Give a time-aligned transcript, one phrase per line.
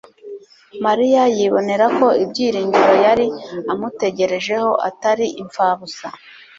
[0.85, 3.27] Mariya yibonera ko ibyiringiro yari
[3.71, 6.07] amutegerejeho atari imfabusa.